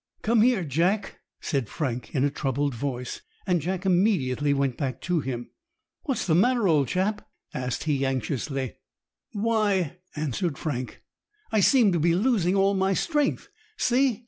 [0.23, 3.21] "Come here, Jack," said Frank, in a troubled voice.
[3.45, 5.51] And Jack immediately went back to him.
[6.05, 8.77] "What's the matter, old chap?" asked he anxiously
[9.33, 11.03] "Why," answered Frank,
[11.51, 13.49] "I seem to be losing all my strength.
[13.77, 14.19] See!